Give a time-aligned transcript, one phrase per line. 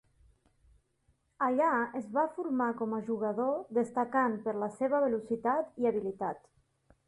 [1.47, 1.67] Allà
[1.99, 6.45] es va formar com a jugador destacant per la seva velocitat i habilitat.